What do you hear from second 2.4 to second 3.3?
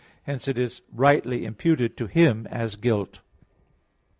as guilt.